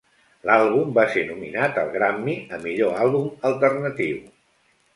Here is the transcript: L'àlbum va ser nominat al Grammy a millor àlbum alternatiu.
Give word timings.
L'àlbum 0.49 0.93
va 0.95 1.03
ser 1.15 1.25
nominat 1.27 1.77
al 1.83 1.91
Grammy 1.97 2.35
a 2.57 2.61
millor 2.65 2.99
àlbum 3.05 3.29
alternatiu. 3.51 4.21